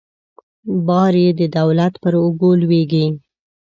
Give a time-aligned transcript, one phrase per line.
[0.87, 3.05] بار یې د دولت پر اوږو لویږي.